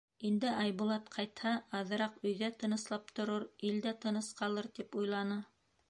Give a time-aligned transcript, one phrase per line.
[0.27, 1.51] Инде Айбулат ҡайтһа,
[1.81, 5.39] аҙыраҡ өйҙә тыныслап торор, ил дә тыныс ҡалыр, тип уйланы.